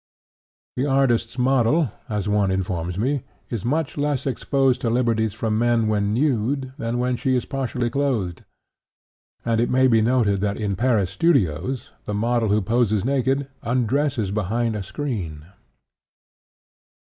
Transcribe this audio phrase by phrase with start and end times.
[0.77, 5.87] The artist's model, as one informs me, is much less exposed to liberties from men
[5.87, 8.43] when nude than when she is partially clothed,
[9.45, 14.31] and it may be noted that in Paris studios the model who poses naked undresses
[14.31, 15.45] behind a screen.